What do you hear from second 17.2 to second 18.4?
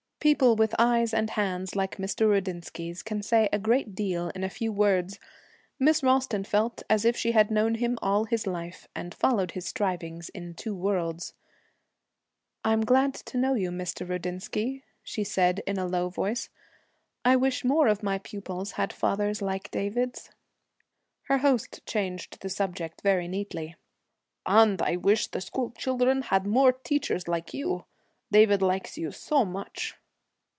'I wish more of my